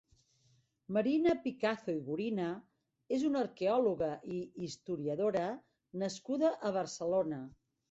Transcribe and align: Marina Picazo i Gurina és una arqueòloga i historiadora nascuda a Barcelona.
Marina 0.95 1.35
Picazo 1.43 1.93
i 1.97 1.99
Gurina 2.07 2.47
és 3.19 3.27
una 3.29 3.43
arqueòloga 3.45 4.09
i 4.39 4.41
historiadora 4.67 5.47
nascuda 6.07 6.55
a 6.73 6.77
Barcelona. 6.83 7.43